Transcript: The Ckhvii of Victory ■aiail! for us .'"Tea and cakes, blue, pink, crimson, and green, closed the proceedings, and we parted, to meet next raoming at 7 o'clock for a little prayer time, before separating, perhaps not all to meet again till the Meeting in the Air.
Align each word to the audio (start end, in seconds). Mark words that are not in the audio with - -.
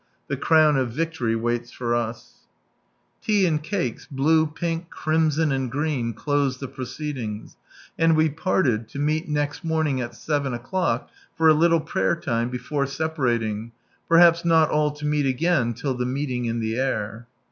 The 0.29 0.35
Ckhvii 0.35 0.79
of 0.79 0.89
Victory 0.93 1.35
■aiail! 1.35 1.71
for 1.71 1.93
us 1.93 2.47
.'"Tea 3.21 3.45
and 3.45 3.61
cakes, 3.61 4.07
blue, 4.09 4.47
pink, 4.47 4.89
crimson, 4.89 5.51
and 5.51 5.69
green, 5.71 6.15
closed 6.15 6.59
the 6.59 6.67
proceedings, 6.67 7.55
and 7.99 8.15
we 8.15 8.27
parted, 8.27 8.89
to 8.89 8.97
meet 8.97 9.29
next 9.29 9.63
raoming 9.63 9.99
at 10.03 10.15
7 10.15 10.55
o'clock 10.55 11.11
for 11.37 11.49
a 11.49 11.53
little 11.53 11.81
prayer 11.81 12.15
time, 12.15 12.49
before 12.49 12.87
separating, 12.87 13.73
perhaps 14.09 14.43
not 14.43 14.71
all 14.71 14.89
to 14.89 15.05
meet 15.05 15.27
again 15.27 15.75
till 15.75 15.93
the 15.93 16.07
Meeting 16.07 16.45
in 16.45 16.61
the 16.61 16.77
Air. 16.79 17.27